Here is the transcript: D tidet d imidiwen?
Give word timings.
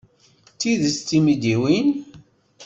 D 0.53 0.55
tidet 0.59 0.99
d 1.07 1.09
imidiwen? 1.17 1.89